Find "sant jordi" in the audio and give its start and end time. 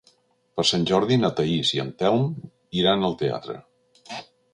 0.69-1.17